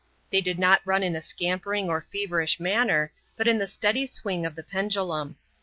[0.31, 4.47] They did not run in a scampering or feverish manner, but in the steady swing
[4.47, 5.37] of the pendulum.